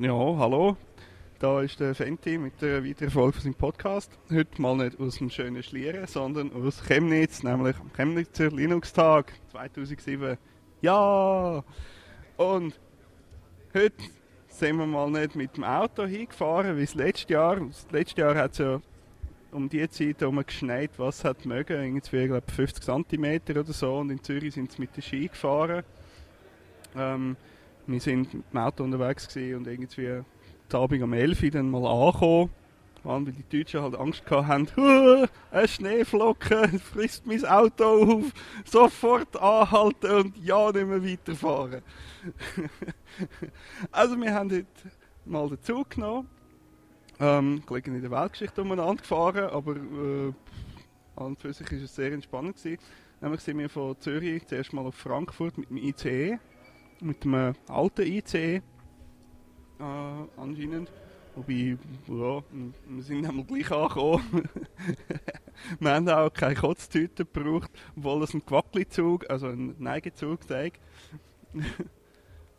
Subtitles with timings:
[0.00, 0.76] Ja, hallo.
[1.40, 4.16] Da ist der Fenti mit der weiteren Folge von seinem Podcast.
[4.30, 10.38] Heute mal nicht aus dem schönen Schlieren, sondern aus Chemnitz, nämlich am Chemnitzer Linux-Tag 2007.
[10.82, 11.64] Ja!
[12.36, 12.78] Und
[13.74, 14.04] heute
[14.46, 17.56] sind wir mal nicht mit dem Auto hingefahren, wie das letzte Jahr.
[17.56, 18.80] Das letzte Jahr hat es ja
[19.50, 23.96] um die Zeit herum geschneit, was hat mögen, irgendwie glaube 50 cm oder so.
[23.96, 25.82] Und in Zürich sind sie mit der Ski gefahren.
[26.96, 27.36] Ähm,
[27.88, 30.22] wir sind mit dem Auto unterwegs und irgendwie
[30.72, 32.50] Abend um 11 Uhr dann mal angekommen.
[33.02, 34.68] weil die Deutschen halt Angst hatten,
[35.50, 38.24] eine Schneeflocke frisst mein Auto auf,
[38.66, 41.80] sofort anhalten und ja nicht mehr weiterfahren.
[43.90, 44.66] also wir haben heute
[45.24, 46.28] mal den Zug genommen,
[47.18, 50.32] ähm, in der Weltgeschichte umeinander gefahren, aber äh,
[51.16, 52.56] an und für sich war es sehr entspannend.
[52.56, 52.78] Gewesen.
[53.22, 56.38] Nämlich sind wir von Zürich zuerst mal auf Frankfurt mit dem ICE
[57.00, 58.62] mit einem alten ICE
[59.78, 59.82] äh,
[60.36, 60.90] anscheinend.
[61.36, 62.42] Wobei, ja,
[62.88, 64.48] wir sind einmal gleich angekommen.
[65.78, 70.72] wir haben auch keine Kotztüte gebraucht, obwohl es ein Quackli-Zug, also ein Neigezug sei.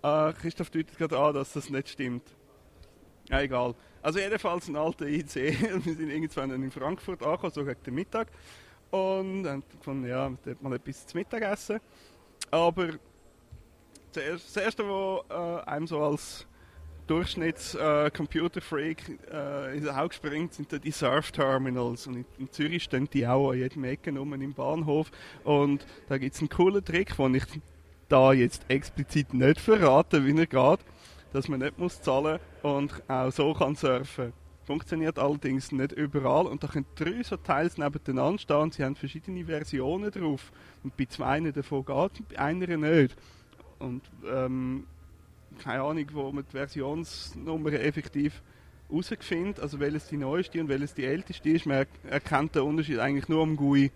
[0.01, 2.23] äh, Christoph deutet gerade an, dass das nicht stimmt.
[3.29, 3.75] Ja, egal.
[4.01, 5.57] Also jedenfalls ein alter ICE.
[5.83, 8.29] wir sind irgendwann in Frankfurt angekommen, so gegen den Mittag.
[8.91, 11.79] Und haben gefunden, ja, dort mal etwas zu Mittag essen.
[12.49, 12.93] Aber
[14.13, 16.47] das Erste, was einem so als
[17.09, 22.05] Durchschnitts-Computer-Freak äh, äh, ins Auge springt, sind die Surf-Terminals.
[22.05, 25.09] Und in, in, Zürich stehen die auch an jedem Ecke um im Bahnhof.
[25.43, 27.45] Und da gibt es einen coolen Trick, den ich
[28.07, 30.85] da jetzt explizit nicht verrate, wie er geht,
[31.33, 34.33] dass man nicht muss zahlen und auch so kann surfen.
[34.63, 38.71] Funktioniert allerdings nicht überall und da können drei so Teils nebeneinander stehen.
[38.71, 40.51] Sie haben verschiedene Versionen drauf
[40.83, 43.15] und bei zwei davon geht, bei einer nicht.
[43.79, 44.85] Und ähm,
[45.63, 48.41] keine Ahnung, wo man die Versionsnummer effektiv
[48.89, 51.65] herausfindet, also welches die neueste und welches die älteste ist.
[51.65, 53.91] Man erkennt den Unterschied eigentlich nur am GUI.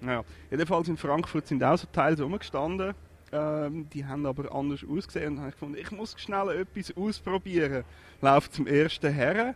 [0.00, 2.94] Naja, jedenfalls in Frankfurt sind auch so Teile rumgestanden.
[3.32, 7.84] Ähm, die haben aber anders ausgesehen und habe ich gefunden, ich muss schnell etwas ausprobieren.
[8.20, 9.54] Lauf zum ersten her.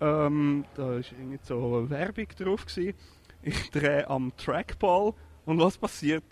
[0.00, 2.64] Ähm, da war irgendwie so eine Werbung drauf.
[2.64, 2.94] Gewesen.
[3.42, 5.12] Ich drehe am Trackball
[5.44, 6.24] und was passiert?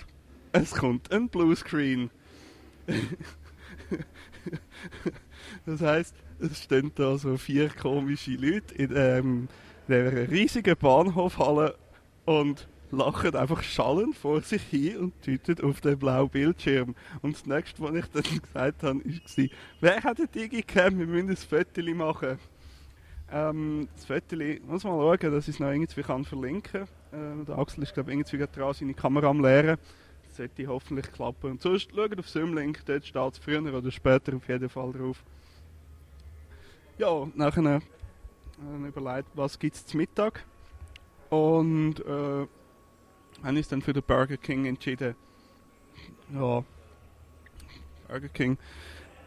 [0.52, 2.10] Es kommt ein Bluescreen.
[5.66, 9.48] Das heißt, es stehen da so vier komische Leute in ähm,
[9.88, 11.76] einer riesigen Bahnhofhalle
[12.24, 16.94] und lachen einfach schallend vor sich hin und töten auf den blauen Bildschirm.
[17.22, 19.48] Und das nächste, was ich dann gesagt habe, war,
[19.80, 20.98] wer hat eine Digicam?
[20.98, 22.38] Wir müssen ein Foto machen.
[23.30, 27.42] Ähm, das Foto, muss man schauen, dass ich es noch irgendwie kann verlinken kann.
[27.42, 29.78] Äh, der Axel ist, glaube ich, irgendwie dran, seine Kamera am Leeren
[30.38, 31.52] sollte hoffentlich klappen.
[31.52, 35.22] Und sonst schaut auf Symlink, dort steht es früher oder später auf jeden Fall drauf.
[36.96, 40.44] Ja, nachher äh, überlegt, was gibt es zum Mittag.
[41.30, 42.46] Und äh,
[43.42, 45.14] haben uns dann für den Burger King entschieden.
[46.32, 46.64] Ja,
[48.08, 48.56] Burger King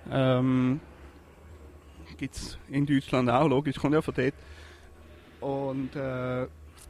[0.10, 0.80] ähm,
[2.18, 4.34] gibt es in Deutschland auch, logisch, kommt ja von dort.
[5.40, 6.48] Und äh,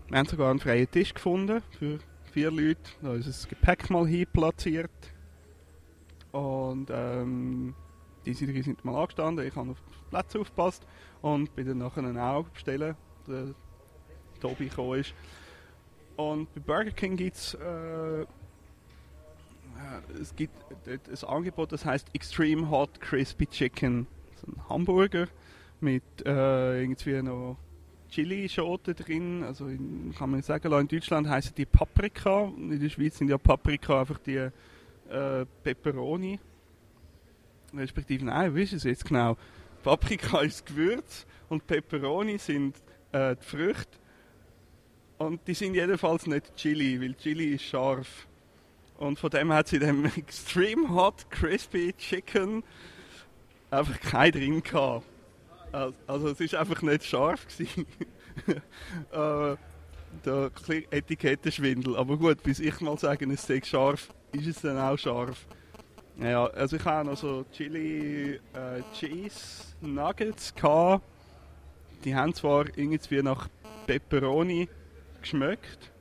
[0.08, 2.00] wir haben sogar einen freien Tisch gefunden für
[2.32, 2.80] vier Leute.
[3.02, 4.92] Da ist das Gepäck mal hin platziert.
[6.32, 7.76] Und ähm,
[8.26, 9.46] diese drei sind mal angestanden.
[9.46, 10.88] Ich habe auf die Plätze aufgepasst
[11.22, 12.96] und bin dann nachher auch bestellen,
[13.28, 13.54] der
[14.40, 15.14] Tobi gekommen ist.
[16.16, 18.26] Und bei Burger King gibt's, äh,
[20.20, 20.54] es gibt
[20.88, 24.08] ein Angebot, das heißt Extreme Hot Crispy Chicken.
[24.36, 25.28] So ein Hamburger
[25.80, 27.58] mit äh, irgendwie noch
[28.12, 29.44] Chili-Schoten drin.
[29.44, 32.52] Also in, kann man sagen, in Deutschland heißen die Paprika.
[32.56, 36.40] In der Schweiz sind ja Paprika einfach die äh, Peperoni.
[37.74, 39.38] Respektive, nein, wie ist es jetzt genau?
[39.82, 42.76] Paprika ist Gewürz und Peperoni sind
[43.12, 43.98] äh, die Früchte.
[45.18, 48.28] Und die sind jedenfalls nicht Chili, weil Chili ist scharf.
[48.98, 52.64] Und von dem hat sie dem Extreme Hot Crispy Chicken
[53.70, 55.06] einfach kein drin gehabt.
[55.72, 57.86] Also es ist einfach nicht scharf gewesen.
[59.12, 59.56] äh,
[60.26, 60.52] der
[60.92, 61.96] Etikettenschwindel.
[61.96, 65.46] Aber gut, bis ich mal sage, es sei scharf, ist es dann auch scharf.
[66.20, 71.04] Ja, also ich habe noch so Chili äh, Cheese Nuggets gehabt.
[72.04, 73.48] Die haben zwar irgendwie nach
[73.88, 74.68] Pepperoni
[75.22, 75.92] geschmeckt.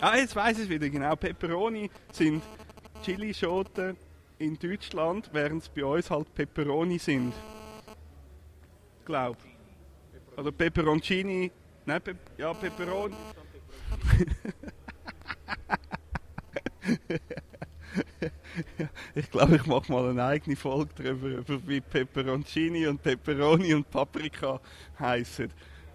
[0.00, 1.16] Ah, jetzt weiß ich es wieder genau.
[1.16, 2.42] Pepperoni sind
[3.02, 3.96] Chili-Schoten
[4.38, 7.32] in Deutschland, während es bei uns halt Pepperoni sind
[9.04, 9.38] glaube
[10.36, 11.50] Oder Peperoncini.
[11.86, 13.12] Nein, Pe ja, Peperon.
[19.14, 23.90] ich glaube, ich mache mal eine eigene Folge darüber, über wie Peperoncini und Pepperoni und
[23.90, 24.60] Paprika
[24.98, 25.50] heißen.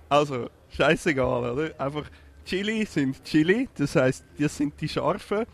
[0.10, 1.80] Also, scheißegal, oder?
[1.80, 2.10] Einfach
[2.46, 5.46] Chili sind Chili, das heißt, das sind die scharfen.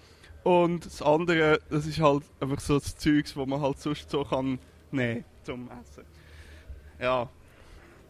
[0.43, 4.23] Und das andere, das ist halt einfach so das Zeugs, wo man halt sonst so
[4.23, 4.59] kann
[4.91, 6.05] nehmen zum Essen.
[6.99, 7.29] Ja,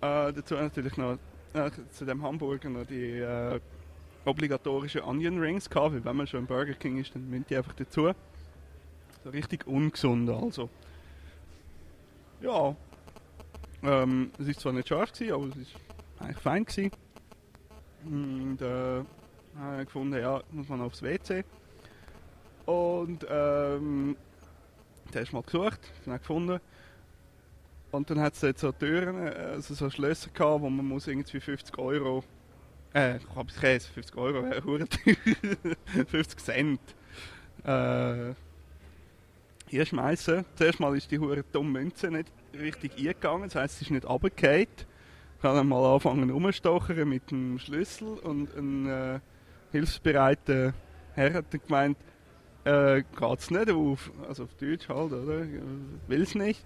[0.06, 1.18] äh, dazu natürlich noch
[1.54, 3.60] äh, zu dem Hamburger noch die äh,
[4.25, 7.57] obligatorischen Onion Rings gehabt, weil wenn man schon im Burger King ist, dann müssen die
[7.57, 8.12] einfach dazu.
[9.24, 10.69] So richtig ungesund also.
[12.42, 12.75] Ja,
[13.84, 15.75] ähm, es ist zwar nicht scharf gewesen, aber es ist
[16.19, 16.92] eigentlich fein gewesen.
[18.04, 19.04] Und äh,
[19.57, 21.44] habe ich gefunden, ja, muss man aufs WC.
[22.66, 24.16] Und ähm,
[25.13, 26.60] der ist mal gesucht, dann gefunden.
[27.95, 31.39] Und dann hat es dort so Türen, also so Schlösser gehabt, wo man muss irgendwie
[31.39, 32.24] 50 Euro,
[32.94, 34.88] äh, ich habe Käse, 50 Euro teuer,
[36.07, 36.80] 50 Cent,
[37.63, 38.33] äh,
[39.68, 40.45] hier schmeißen.
[40.56, 44.07] Zuerst mal ist die hure dumme Münze nicht richtig eingegangen, das heisst, sie ist nicht
[44.07, 44.68] runtergefallen.
[45.38, 49.19] Ich habe dann mal angefangen rumstochern mit dem Schlüssel und ein äh,
[49.71, 50.74] hilfsbereiter
[51.13, 51.97] Herr hat dann gemeint,
[52.65, 55.45] äh, geht's nicht auf, also auf Deutsch halt, oder?
[56.07, 56.63] Will's nicht.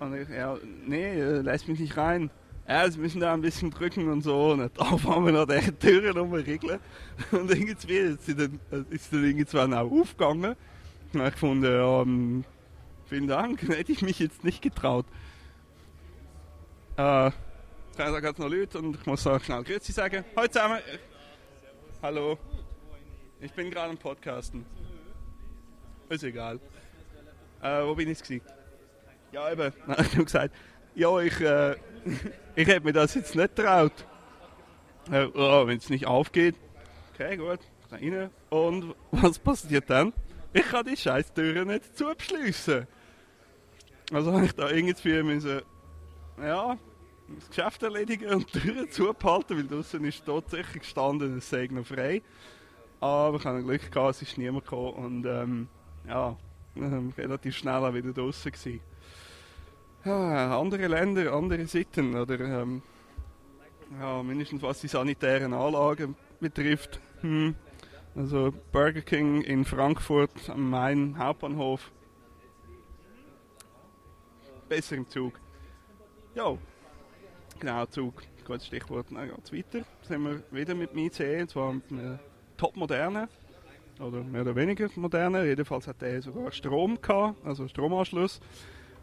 [0.00, 0.56] Und ich, ja,
[0.86, 2.30] nee, äh, lass mich nicht rein.
[2.66, 4.52] Ja, sie müssen da ein bisschen drücken und so.
[4.52, 6.80] Und dann fahren wir noch die Türen rumriegeln.
[7.32, 10.56] Und irgendwie ist dann, äh, ist dann irgendwann auch aufgegangen.
[11.12, 12.44] Und ich gefunden, ja, ähm,
[13.06, 15.04] vielen Dank, hätte ich mich jetzt nicht getraut.
[16.96, 17.30] Äh,
[17.96, 20.24] da gibt es noch Leute und ich muss auch schnell Grüezi sagen.
[20.34, 20.78] Hallo zusammen.
[22.02, 22.38] Hallo.
[23.40, 24.64] Ich bin gerade am Podcasten.
[26.08, 26.58] Ist egal.
[27.62, 28.40] Äh, wo bin ich jetzt?
[29.32, 29.72] Ja, eben.
[29.86, 30.54] Dann habe ich gesagt,
[30.94, 31.72] ja, ich, äh,
[32.56, 33.92] ich hätte mir das jetzt nicht getraut.
[35.10, 36.56] Äh, oh, Wenn es nicht aufgeht.
[37.14, 37.60] Okay, gut.
[37.90, 38.30] Rein.
[38.50, 40.12] Und was passiert dann?
[40.52, 42.86] Ich kann die scheiß Türen nicht zuschliessen.
[44.12, 45.62] Also habe ich da irgendwie müssen,
[46.42, 46.76] ja,
[47.28, 51.86] das Geschäft erledigen und die Türen zubehalten, weil draußen ist tatsächlich gestanden, es sei noch
[51.86, 52.22] frei.
[52.98, 55.68] Aber ich hatte Glück gehabt, es ist niemand gekommen und ähm,
[56.08, 56.36] ja,
[56.76, 58.80] ähm, relativ schnell auch wieder draußen.
[60.04, 62.82] Ja, andere Länder, andere Sitten oder ähm,
[64.00, 67.00] ja, mindestens was die sanitären Anlagen betrifft.
[67.20, 67.54] Hm.
[68.16, 71.92] Also Burger King in Frankfurt am Main Hauptbahnhof.
[74.68, 75.38] Besser im Zug.
[76.34, 76.56] Ja,
[77.58, 78.22] genau, Zug.
[78.46, 79.84] Gutes Stichwort, dann geht es weiter.
[80.02, 82.18] Sind wir wieder mit dem ICE, und zwar mit einem
[82.56, 83.28] topmodernen
[84.00, 85.44] oder mehr oder weniger moderner.
[85.44, 88.40] Jedenfalls hat er sogar Strom gehabt, also Stromanschluss.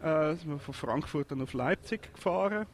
[0.02, 2.66] Äh, sind wir von Frankfurt dann auf Leipzig gefahren.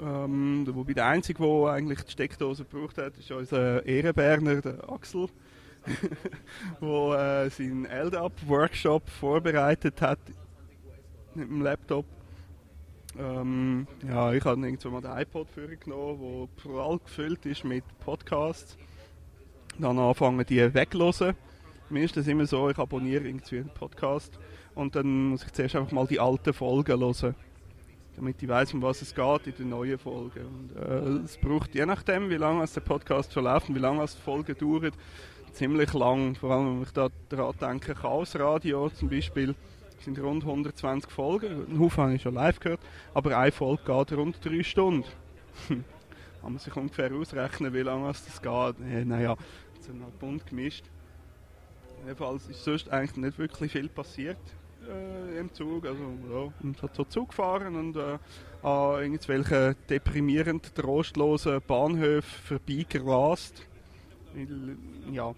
[0.00, 5.28] Ähm, wobei der Einzige, der eigentlich die Steckdose gebraucht hat, ist unser Ehrenberner, der Axel,
[6.80, 10.18] der äh, seinen LDAP-Workshop vorbereitet hat
[11.34, 12.04] mit dem Laptop.
[13.18, 15.48] Ähm, ja, ich habe irgendwann mal den iPod
[15.80, 18.76] genommen, der prall gefüllt ist mit Podcasts.
[19.78, 21.34] Dann anfangen die weglosen.
[21.88, 24.38] Mir ist das immer so, ich abonniere irgendwie einen Podcast
[24.76, 27.34] und dann muss ich zuerst einfach mal die alten Folgen hören.
[28.14, 30.46] Damit ich weiß, um was es geht in den neuen Folgen.
[30.46, 34.04] Und, äh, es braucht je nachdem, wie lange der Podcast schon läuft und wie lange
[34.04, 34.94] die Folge dauert,
[35.52, 36.34] ziemlich lang.
[36.34, 39.54] Vor allem, wenn ich da daran denke, Chaos Radio zum Beispiel,
[39.98, 41.66] sind rund 120 Folgen.
[41.66, 42.80] Einen Haufen habe ich schon live gehört,
[43.14, 45.04] aber eine Folge geht rund drei Stunden.
[45.68, 45.84] kann
[46.42, 48.86] man sich ungefähr ausrechnen, wie lange das geht.
[48.86, 49.36] Äh, naja,
[49.80, 50.84] sind halt bunt gemischt.
[52.04, 54.38] Jedenfalls ist sonst eigentlich nicht wirklich viel passiert
[54.88, 55.86] äh, im Zug.
[55.86, 58.18] Also, ja, und hat so Zug gefahren und äh,
[58.62, 63.66] an irgendwelchen deprimierend trostlosen Bahnhöfen vorbeigerast.
[65.12, 65.34] Ja.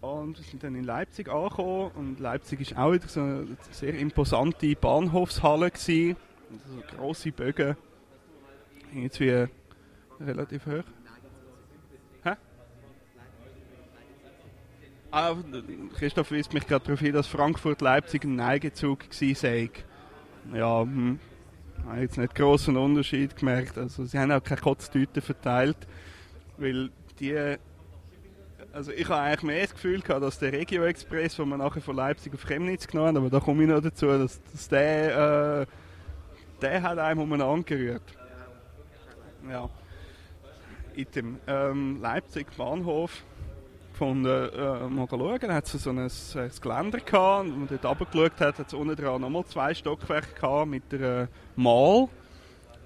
[0.00, 3.94] Und wir sind dann in Leipzig angekommen und Leipzig ist auch wieder so eine sehr
[3.94, 6.16] imposante Bahnhofshalle gewesen.
[6.50, 7.76] Also grosse Bögen.
[8.94, 9.46] Irgendwie
[10.20, 10.84] relativ hoch.
[15.16, 15.36] Ah,
[15.96, 20.58] Christoph weist mich gerade darauf hin, dass Frankfurt-Leipzig ein Neigezug war.
[20.58, 21.20] Ja, hm,
[21.86, 23.78] habe jetzt nicht großen Unterschied gemerkt.
[23.78, 25.76] Also sie haben auch keine Kotztüten verteilt,
[26.58, 26.90] weil
[27.20, 27.56] die
[28.72, 31.80] also ich habe eigentlich mehr das Gefühl gehabt, dass der Regio Express, den wir nachher
[31.80, 35.60] von Leipzig auf Chemnitz genommen haben, aber da komme ich noch dazu, dass, dass der,
[35.60, 35.66] äh,
[36.60, 38.02] der hat einem umeinander gerührt.
[39.48, 39.70] Ja.
[40.96, 41.38] Item.
[41.46, 43.22] Ähm, Leipzig Bahnhof
[43.94, 45.38] gefunden, äh, mal schauen.
[45.40, 46.10] Dann hat es so ein, ein
[46.60, 50.68] Geländer gehabt, und man dort runtergeschaut hat, hat es unten dran nochmal zwei Stockwerke gehabt
[50.68, 52.08] mit der äh, Mal.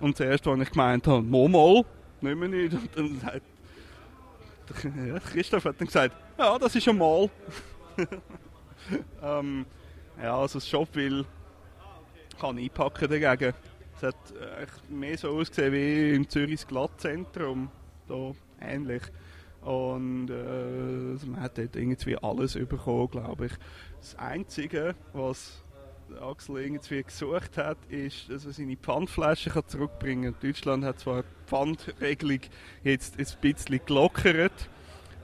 [0.00, 1.84] Und zuerst, als ich gemeint habe, Momol,
[2.20, 2.72] nehmen wir nicht.
[2.74, 3.42] Und dann sagt
[4.84, 7.30] ja, Christoph hat dann gesagt, ja, das ist ein Mal.
[9.22, 9.66] ähm,
[10.22, 11.24] Ja, also das Shopville
[12.40, 13.54] kann einpacken dagegen.
[13.96, 17.70] Es hat äh, mehr so ausgesehen wie im Zürichs Glattzentrum.
[18.08, 19.02] Da ähnlich.
[19.62, 23.52] Und äh, also man hat dort irgendwie alles bekommen, glaube ich.
[24.00, 25.62] Das Einzige, was
[26.20, 30.48] Axel irgendwie gesucht hat, ist, dass er seine Pfandflaschen zurückbringen kann.
[30.48, 32.40] Deutschland hat zwar die Pfandregelung
[32.82, 34.68] jetzt ein bisschen gelockert,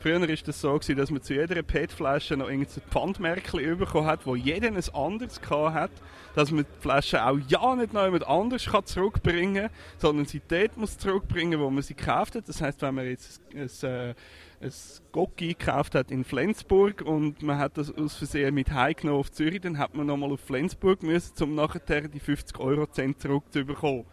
[0.04, 4.26] Früher war das so, gewesen, dass man zu jeder PET-Flasche noch ein Pfandmärkchen bekommen hat,
[4.26, 5.90] wo jeder ein anderes hat,
[6.34, 10.42] dass man die Flasche auch ja nicht noch jemand anders kann zurückbringen kann, sondern sie
[10.46, 12.46] dort muss zurückbringen, wo man sie gekauft hat.
[12.46, 14.14] Das heißt, wenn man jetzt ein, ein, äh,
[14.60, 14.72] ein
[15.10, 19.62] Gocki gekauft hat in Flensburg und man hat das aus Versehen mit heimgenommen auf Zürich,
[19.62, 24.04] dann hat man nochmal auf Flensburg müssen, um nachher die 50 Euro Cent zurückzubekommen.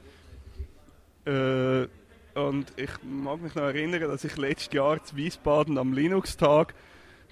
[1.26, 1.88] Äh,
[2.36, 6.74] und ich mag mich noch erinnern, dass ich letztes Jahr zu Wiesbaden am Linux-Tag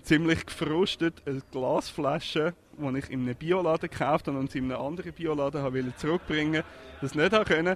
[0.03, 4.81] ziemlich gefrustet eine Glasflasche, die ich in einem Bioladen gekauft habe und sie in einem
[4.81, 6.63] anderen Bioladen habe zurückbringen
[7.01, 7.75] das nicht haben können,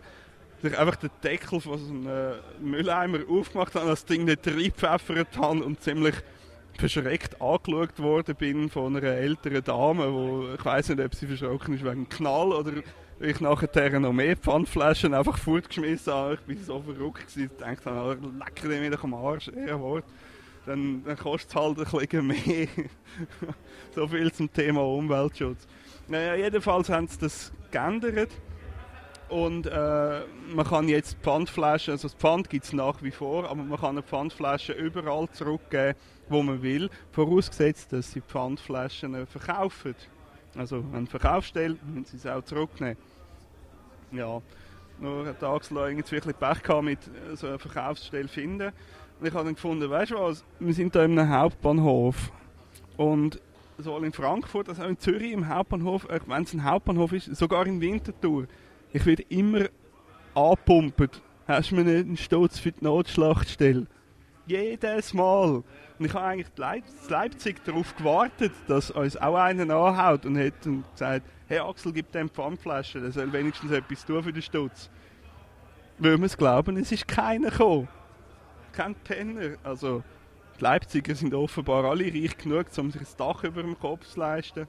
[0.62, 5.38] dass ich einfach den Deckel von so einem Mülleimer aufgemacht habe, das Ding nicht reingepfeffert
[5.38, 6.16] habe und ziemlich
[6.78, 11.76] verschreckt angeschaut worden bin von einer älteren Dame, wo ich weiß nicht, ob sie verschrocken
[11.76, 12.72] ist wegen Knall oder
[13.20, 16.34] ich nachher noch mehr Pfandflaschen einfach fortgeschmissen habe.
[16.36, 20.06] Ich bin so verrückt ich dachte, oh, lecker den wieder am Arsch, Ehrenwort.
[20.66, 22.68] Dann, dann kostet es halt ein bisschen mehr.
[23.96, 25.68] so viel zum Thema Umweltschutz.
[26.08, 28.32] Naja, jedenfalls haben sie das geändert.
[29.30, 30.22] Und äh,
[30.54, 33.92] man kann jetzt Pfandflaschen, also das Pfand gibt es nach wie vor, aber man kann
[33.92, 35.98] eine Pfandflasche überall zurückgeben,
[36.30, 39.96] wo man will, vorausgesetzt, dass sie Pfandflaschen verkaufen.
[40.56, 42.98] Also wenn Verkaufsstelle, müssen sie es auch zurücknehmen.
[44.12, 44.42] Ja,
[45.00, 48.72] nur hat Axel irgendwie wirklich Pech gehabt mit äh, so einer Verkaufsstelle finden.
[49.20, 52.32] Und ich habe dann gefunden, weißt du was, wir sind da in einem Hauptbahnhof.
[52.98, 53.42] Und
[53.78, 57.36] sowohl in Frankfurt als auch in Zürich im Hauptbahnhof, äh, wenn es ein Hauptbahnhof ist,
[57.36, 58.46] sogar in Winterthur,
[58.92, 59.66] ich werde immer
[60.36, 61.22] angepumpt.
[61.48, 63.88] Hast du mir nicht einen Sturz für die Notschlachtstelle?
[64.46, 65.64] Jedes Mal.
[66.00, 70.54] Und ich habe eigentlich in Leipzig darauf gewartet, dass uns auch einer anhaut und hat
[70.62, 74.90] gesagt, hey Axel, gib dem Pfandflasche, der soll wenigstens etwas tun für den Stutz.
[76.00, 77.88] Weil wir es glauben, es ist keiner gekommen.
[78.74, 79.58] Kein Penner.
[79.64, 80.04] Also,
[80.58, 84.20] die Leipziger sind offenbar alle reich genug, um sich das Dach über dem Kopf zu
[84.20, 84.68] leisten.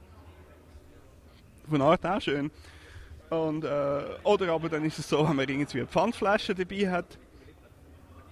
[1.67, 2.51] Von Art auch schön.
[3.29, 7.17] Und, äh, oder aber dann ist es so, wenn man irgendwie eine Pfandflasche dabei hat,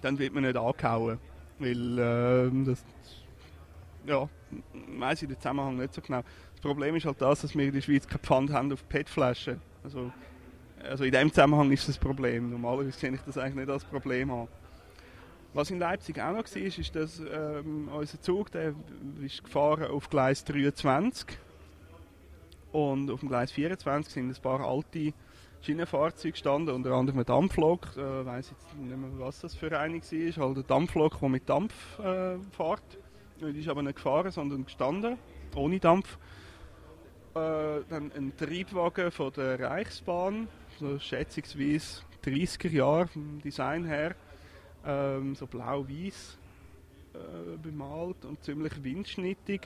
[0.01, 1.19] dann wird man nicht angehauen.
[1.63, 2.84] Weil äh, das,
[4.05, 4.29] ja,
[5.00, 6.22] weiß ich den Zusammenhang nicht so genau.
[6.51, 9.60] Das Problem ist halt das, dass wir in der Schweiz kein Pfand haben auf PET-Flaschen.
[9.84, 10.12] Also,
[10.82, 12.50] also in dem Zusammenhang ist das Problem.
[12.50, 14.48] Normalerweise sehe ich das eigentlich nicht als Problem an.
[15.53, 18.74] Was in Leipzig auch noch war, ist, dass ähm, unser Zug der
[19.22, 21.38] ist gefahren auf Gleis 23
[22.72, 25.13] und auf dem Gleis 24 sind ein paar alte
[25.63, 27.88] Schienenfahrzeuge gestanden, unter anderem ein Dampflok.
[27.91, 30.48] Ich äh, weiß jetzt nicht mehr, was das für eine war.
[30.48, 32.84] Halt ein Dampflok, der mit Dampf äh, fährt.
[33.39, 35.17] Die ist aber nicht gefahren, sondern gestanden,
[35.55, 36.17] ohne Dampf.
[37.34, 44.15] Äh, dann ein Triebwagen von der Reichsbahn, so schätzungsweise 30er Jahre vom Design her.
[44.86, 46.38] Ähm, so blau-weiß
[47.13, 49.62] äh, bemalt und ziemlich windschnittig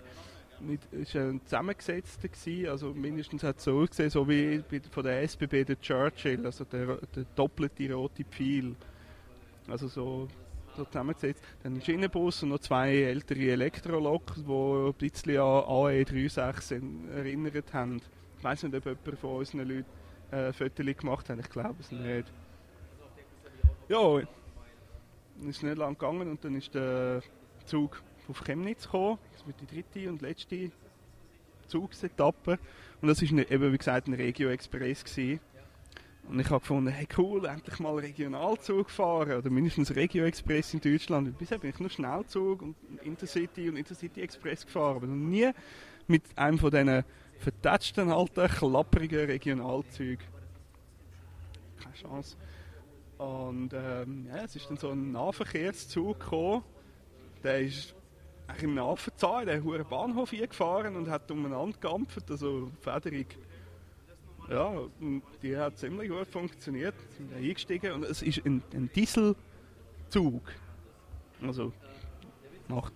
[0.91, 5.21] es war ein zusammengesetzter, gewesen, also mindestens hat es so ausgesehen, so wie von der
[5.23, 8.75] SBB der Churchill, also der, der doppelte rote Pfeil.
[9.67, 10.27] Also so,
[10.75, 11.43] so zusammengesetzt.
[11.63, 18.01] Dann ein Schienenbus und noch zwei ältere Elektroloks, die ein bisschen an AE36 erinnert haben.
[18.37, 19.85] Ich weiß nicht, ob jemand von unseren Leuten
[20.31, 22.31] äh, Fotos gemacht hat, ich glaube es nicht.
[23.89, 24.19] Ja,
[25.45, 27.21] ist nicht lang gegangen und dann ist der
[27.65, 29.17] Zug auf Chemnitz gekommen.
[29.33, 30.71] Das wird die dritte und letzte
[31.67, 32.59] Zugsetappe.
[33.01, 35.03] Und das war eben, wie gesagt, ein Regio-Express.
[35.03, 35.39] Gewesen.
[36.29, 41.37] Und ich habe gefunden, hey cool, endlich mal Regionalzug fahren oder mindestens Regio-Express in Deutschland.
[41.37, 45.51] Bisher bin ich nur Schnellzug und Intercity und Intercity Express gefahren, aber nie
[46.07, 47.05] mit einem von diesen
[47.37, 50.25] vertatschten, alten, klapprigen Regionalzügen.
[51.81, 52.35] Keine Chance.
[53.17, 56.63] Und ähm, ja, es ist dann so ein Nahverkehrszug gekommen.
[57.43, 57.95] Der ist
[58.61, 63.25] im Affenzahn in den Bahnhof eingefahren und hat umeinander geampft, also Federung.
[64.49, 64.73] Ja,
[65.43, 66.95] die hat ziemlich gut funktioniert.
[67.17, 70.41] Sind eingestiegen und es ist ein, ein Dieselzug.
[71.41, 71.73] Also
[72.69, 72.93] macht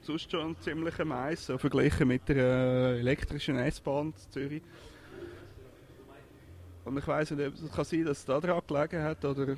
[0.00, 4.62] sonst schon ziemlich Mais, so verglichen mit der äh, elektrischen S-Bahn Zürich.
[6.84, 9.56] Und ich weiß nicht, es kann sein, dass es daran gelegen hat oder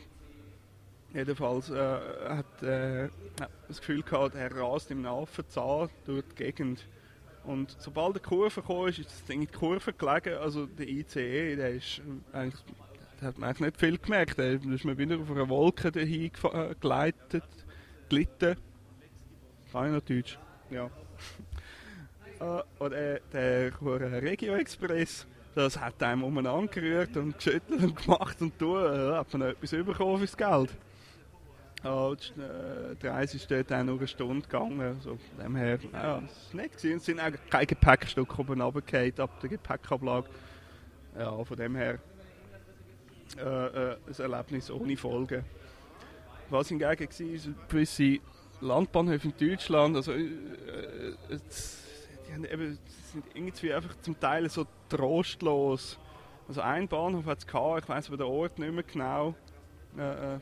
[1.14, 1.98] Jedenfalls äh,
[2.28, 3.08] hat äh,
[3.66, 6.84] das Gefühl gehabt, er rast im Affenzahn durch die Gegend.
[7.44, 10.36] Und sobald die Kurve kam, ist das Ding in die Kurve gelegen.
[10.36, 12.62] Also der ICE, der ist eigentlich,
[13.20, 14.38] der hat man eigentlich nicht viel gemerkt.
[14.38, 17.44] Da ist man wieder auf einer Wolke dahin äh, geleitet,
[18.10, 18.56] gelitten.
[19.72, 20.38] Kann ich noch Deutsch?
[20.70, 20.90] Ja.
[22.38, 23.72] äh, und äh, der
[24.22, 28.84] Regio Express, das hat einem umeinander gerührt und geschüttelt und gemacht und tun.
[28.84, 30.76] Äh, hat man etwas bekommen fürs Geld.
[31.84, 32.16] Oh,
[33.00, 34.80] die Reise ist dort auch nur eine Stunde gegangen.
[34.80, 36.72] Also von dem her, ja, es war nett.
[36.72, 36.96] Gewesen.
[36.96, 40.28] Es sind eigentlich keine Gepäckstücke oben runtergefallen ab der Gepäckablage.
[41.16, 41.98] Ja, von dem her
[43.36, 45.44] äh, äh, ein Erlebnis ohne Folgen.
[46.50, 48.18] Was hingegen war, ist gewisse
[48.60, 51.38] Landbahnhöfe in Deutschland, also äh, äh
[52.26, 52.78] die, haben eben,
[53.12, 55.98] sind irgendwie einfach zum Teil so trostlos.
[56.46, 59.34] Also ein Bahnhof hat es gehabt, ich weiß aber den Ort nicht mehr genau.
[59.96, 60.38] Äh, äh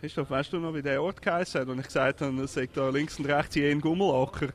[0.00, 1.68] Christoph, weißt du noch, wie der Ort geheißen hat?
[1.68, 4.48] Und ich gesagt habe, es sagt da links und rechts in Gummelacker.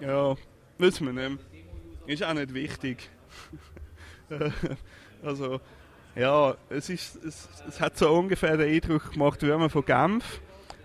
[0.00, 0.34] Ja,
[0.78, 1.40] wissen wir nicht.
[2.06, 3.08] Ist auch nicht wichtig.
[5.22, 5.60] also,
[6.16, 10.40] ja, es, ist, es, es hat so ungefähr den Eindruck gemacht, wie man von Genf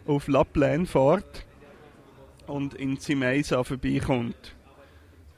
[0.05, 1.45] auf La Plaine fährt
[2.47, 4.55] und in Zimeisa vorbeikommt.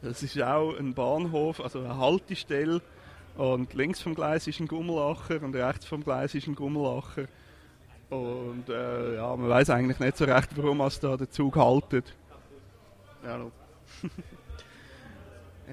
[0.02, 2.82] Das ist auch ein Bahnhof, also eine Haltestelle
[3.38, 7.26] und links vom Gleis ist ein Gummelacher und rechts vom Gleis ist ein Gummelacher.
[8.10, 12.14] Und äh, ja, man weiß eigentlich nicht so recht, warum es da der Zug haltet.
[13.24, 13.52] Ja, no.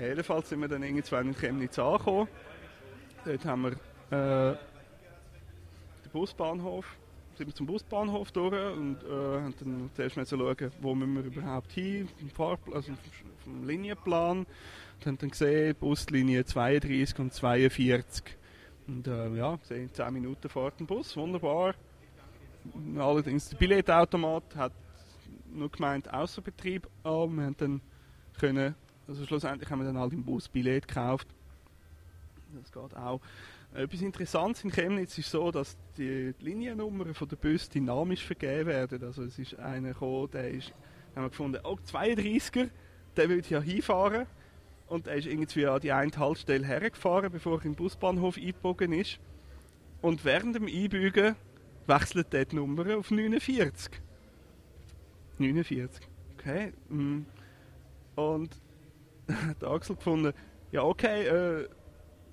[0.00, 2.28] Jedenfalls sind wir dann irgendwann in Chemnitz angekommen.
[3.24, 3.72] Dort haben wir
[4.52, 4.56] äh,
[6.04, 6.86] den Busbahnhof,
[7.36, 11.24] sind wir zum Busbahnhof durch und äh, haben dann zuerst mal schauen, wo müssen wir
[11.24, 12.92] überhaupt hin, vom, Fahrplan, also
[13.42, 14.46] vom Linienplan.
[15.06, 18.24] Haben dann gesehen, Buslinie 32 und 42.
[18.86, 21.74] Und äh, ja, gesehen, 10 Minuten fährt ein Bus, wunderbar.
[22.96, 24.72] Allerdings, der Billetautomat hat
[25.50, 27.80] nur gemeint Außerbetrieb, aber wir haben dann
[28.38, 28.74] können,
[29.06, 31.28] also schlussendlich haben wir dann halt im Bus Billett gekauft.
[32.54, 33.20] Das geht auch.
[33.74, 39.02] Etwas Interessantes in Chemnitz ist so, dass die Liniennummern von der Bus dynamisch vergeben werden.
[39.04, 40.72] Also es ist einer gekommen, der ist,
[41.14, 42.70] haben wir gefunden, oh, 32er,
[43.16, 44.26] der will ja hinfahren.
[44.88, 49.20] Und er ist irgendwie an die eine Haltestelle hergefahren, bevor er im Busbahnhof eingebogen ist.
[50.00, 51.36] Und während dem Einbügen
[51.86, 54.00] wechselt er die Nummer auf 49.
[55.38, 56.08] 49.
[56.34, 56.72] Okay.
[56.88, 57.22] Mm.
[58.16, 58.60] Und
[59.28, 60.32] hat Axel gefunden,
[60.72, 61.68] ja okay, äh,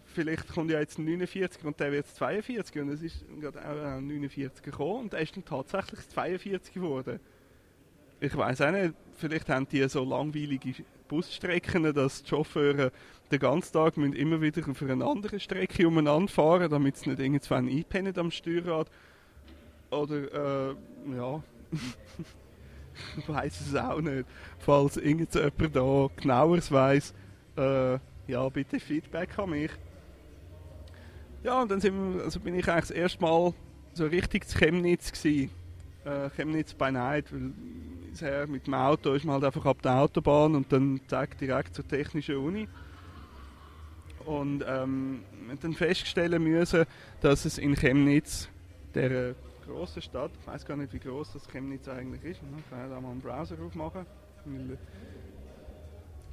[0.06, 3.98] vielleicht kommt ja jetzt ein 49 und der wird 42 und es ist gerade auch
[3.98, 7.20] ein 49 gekommen und er ist dann tatsächlich 42 geworden.
[8.20, 10.74] Ich weiß auch nicht, vielleicht haben die so langweilige
[11.08, 12.92] Busstrecken, dass die Chauffeure
[13.32, 17.20] den ganzen Tag müssen immer wieder auf einer anderen Strecke umeinander fahren, damit sie nicht
[17.20, 18.90] irgendwann einpennen am Steuerrad.
[19.90, 20.76] Oder, äh,
[21.18, 21.44] ja,
[23.18, 24.26] ich weiß es auch nicht.
[24.60, 27.14] Falls irgendjemand da genaueres weiß,
[27.58, 27.94] äh,
[28.28, 29.72] ja, bitte Feedback an mich.
[31.44, 33.54] Ja, und dann wir, also bin ich eigentlich das erste Mal
[33.94, 35.52] so richtig zu Chemnitz gewesen.
[36.04, 37.52] Äh, Chemnitz by Night, weil
[38.16, 41.76] bisher mit dem Auto ist man halt einfach ab der Autobahn und dann zack, direkt
[41.76, 42.70] zur Technischen Uni.
[44.24, 45.24] Und ähm,
[45.62, 46.86] dann feststellen müssen,
[47.22, 48.48] dass es in Chemnitz,
[48.94, 49.36] der
[49.68, 52.88] großen Stadt, ich weiß gar nicht, wie groß das Chemnitz eigentlich ist, ich kann ja
[52.88, 54.06] da mal einen Browser aufmachen.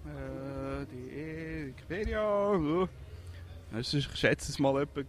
[0.04, 2.88] Äh, die Wikipedia, so.
[3.76, 5.02] Ich schätze es mal etwa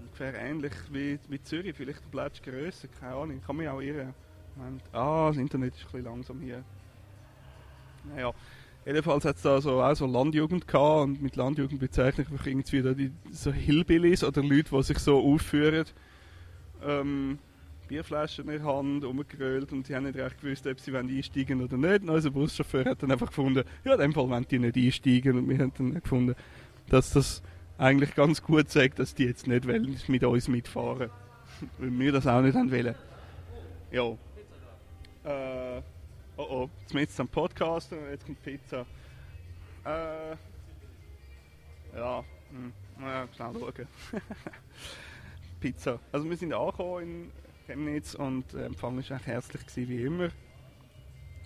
[0.00, 4.14] ungefähr ähnlich wie, wie Zürich, vielleicht ein Platz grösser, keine Ahnung, kann mich auch irren.
[4.56, 4.82] Moment.
[4.92, 6.64] Ah, das Internet ist ein bisschen langsam hier.
[8.14, 8.32] Naja,
[8.84, 12.46] jedenfalls hat es da so, auch so Landjugend gehabt und mit Landjugend bezeichne ich einfach
[12.46, 15.86] irgendwie da die, so Hillbillies oder Leute, die sich so aufführen.
[16.84, 17.38] Ähm,
[17.88, 21.76] Bierflaschen in der Hand, umgerollt und die haben nicht recht gewusst, ob sie einsteigen oder
[21.76, 22.02] nicht.
[22.02, 25.38] Und unser Buschauffeur hat dann einfach gefunden, ja, in dem Fall wollen die nicht einsteigen.
[25.38, 26.34] Und wir haben dann gefunden,
[26.88, 27.42] dass das
[27.78, 31.10] eigentlich ganz gut sagt, dass die jetzt nicht wollen, mit uns mitfahren.
[31.78, 32.94] Weil wir das auch nicht wollen.
[33.92, 34.16] Ja.
[35.26, 35.82] Äh,
[36.36, 38.86] oh oh, jetzt sind wir am Podcast und jetzt kommt Pizza.
[39.84, 40.36] Äh,
[41.96, 43.88] ja, hm, ja, schnell schauen.
[45.60, 45.98] Pizza.
[46.12, 47.32] Also wir sind angekommen in
[47.66, 50.28] Chemnitz und der Empfang war herzlich wie immer.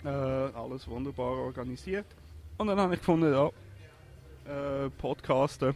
[0.03, 2.05] Äh, alles wunderbar organisiert.
[2.59, 3.47] Und dann habe ich gefunden, ja,
[4.45, 5.73] äh, Podcasten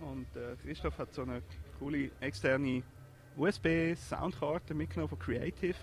[0.00, 1.40] und äh, Christoph hat so eine
[1.78, 2.82] coole externe
[3.34, 5.76] USB-Soundkarte mitgenommen von Creative.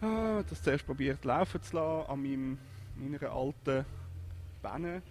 [0.00, 2.58] Ah, das zuerst probiert laufen zu lassen an meinem,
[2.96, 3.84] meiner alten
[4.62, 5.02] Bänne.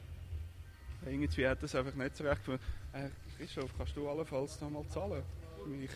[1.06, 2.64] Irgendwie hat das einfach nicht so recht gefunden.
[2.94, 5.24] Äh, Christoph, kannst du allenfalls noch mal zahlen?
[5.62, 5.92] Für mich.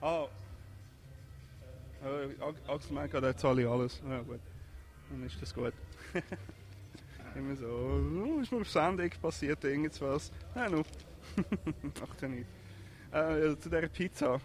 [0.00, 0.26] Ah.
[2.02, 4.00] Äh, Axel meint gerade, er zahle alles.
[4.08, 4.40] Ja, gut.
[5.10, 5.74] dann ist das gut.
[7.34, 10.32] Immer so, oh, ist mir auf Sendung passiert irgendwas.
[10.54, 10.78] Ja, no.
[12.00, 12.50] Macht ja nichts.
[13.12, 14.40] Äh, zu dieser Pizza.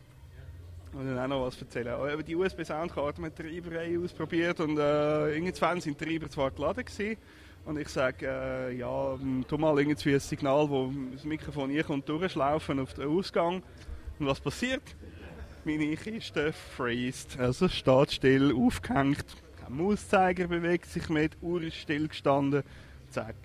[0.94, 1.88] Ich will auch noch was erzählen.
[1.88, 7.18] Aber die USB-Soundkarte mit Treiberei ausprobiert und äh, irgendwann sind die Treiber zwar geladen gewesen,
[7.66, 12.10] und ich sage, äh, ja, tu mal irgendwie ein Signal, wo das Mikrofon hier kommt,
[12.10, 13.64] durchschlaufen auf den Ausgang.
[14.20, 14.84] Und was passiert?
[15.64, 19.26] Meine Kiste freest, also steht still, aufgehängt.
[19.62, 22.64] Kein Mauszeiger bewegt sich mit, Uhr ist still gestanden.
[23.10, 23.36] Zack.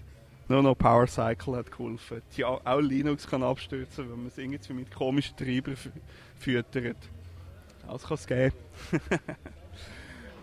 [0.48, 2.22] Nur noch Power Cycle hat geholfen.
[2.34, 5.76] Ja, auch Linux kann abstürzen, wenn man es irgendwie mit komischen Treibern
[6.38, 6.96] füttert.
[7.92, 8.54] Das kann es geben.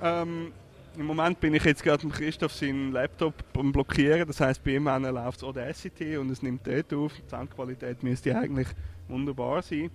[0.02, 0.52] ähm,
[0.98, 4.28] Im Moment bin ich jetzt gerade mit Christoph seinen Laptop am Blockieren.
[4.28, 7.14] Das heisst, bei ihm läuft es Audacity und es nimmt dort auf.
[7.14, 8.68] Die Soundqualität müsste eigentlich
[9.08, 9.92] wunderbar sein.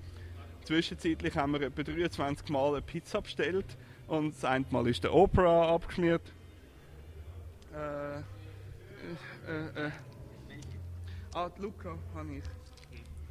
[0.65, 5.13] Zwischenzeitlich haben wir etwa 23 Mal eine Pizza bestellt und das eine Mal ist der
[5.15, 6.23] Opera abgeschmiert.
[7.75, 8.19] Äh,
[9.51, 9.91] äh, äh.
[11.33, 12.45] Ah, die Luca habe ich.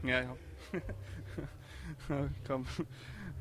[0.03, 0.35] Ja, ja.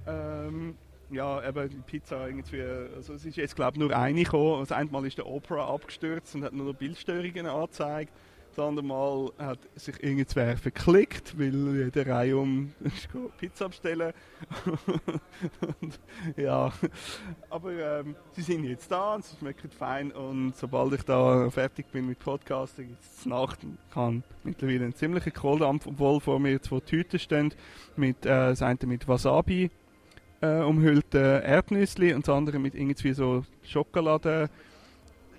[0.08, 0.74] Ähm,
[1.10, 4.60] ja, eben die Pizza irgendwie, also es ist jetzt glaube ich nur eine gekommen.
[4.60, 8.12] Das eine Mal ist der Opera abgestürzt und hat nur noch Bildstörungen angezeigt.
[8.50, 12.72] Das andere Mal hat sich irgendwer verklickt, weil jede Reihe um
[13.38, 14.12] Pizza bestellen.
[15.80, 16.00] und,
[16.36, 16.72] ja,
[17.50, 21.86] aber ähm, sie sind jetzt da und sie schmecken fein und sobald ich da fertig
[21.92, 23.60] bin mit Podcasting, jetzt Nacht
[23.92, 27.54] kann mittlerweile ein ziemlicher Kohldampf, obwohl vor mir zwei Tüten stehen
[27.96, 29.70] mit, äh, das eine mit Wasabi
[30.40, 34.50] äh, umhüllte Erdnüsse und das andere mit irgendwie so Schokolade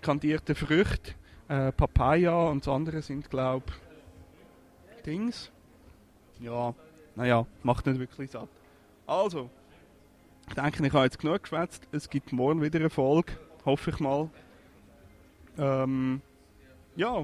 [0.02, 1.14] kandierten Früchten
[1.50, 3.66] äh, Papaya und das andere sind, glaube
[5.06, 5.52] Dings.
[6.40, 6.74] Ja,
[7.16, 8.48] naja, macht nicht wirklich satt.
[9.06, 9.50] Also,
[10.48, 11.88] ich denke, ich habe jetzt genug geschwätzt.
[11.92, 13.34] Es gibt morgen wieder eine Folge,
[13.66, 14.30] hoffe ich mal.
[15.58, 16.22] Ähm,
[16.96, 17.24] ja,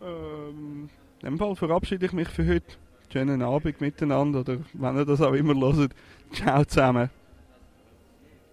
[0.00, 0.90] ähm,
[1.20, 2.76] in dem Fall verabschiede ich mich für heute.
[3.10, 5.92] Schönen Abend miteinander oder wenn ihr das auch immer hört.
[6.32, 7.10] Ciao zusammen.